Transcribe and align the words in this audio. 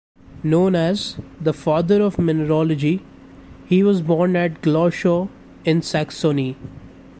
Known 0.41 0.73
as 0.73 1.15
"the 1.39 1.53
father 1.53 2.01
of 2.01 2.17
mineralogy", 2.17 3.05
he 3.67 3.83
was 3.83 4.01
born 4.01 4.35
at 4.35 4.61
Glauchau 4.63 5.29
in 5.63 5.83
Saxony. 5.83 6.57